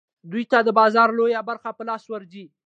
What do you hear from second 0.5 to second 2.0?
ته د بازار لویه برخه په